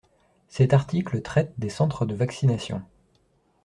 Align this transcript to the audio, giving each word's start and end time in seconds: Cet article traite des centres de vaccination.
Cet 0.47 0.73
article 0.73 1.21
traite 1.21 1.53
des 1.59 1.69
centres 1.69 2.07
de 2.07 2.15
vaccination. 2.15 2.81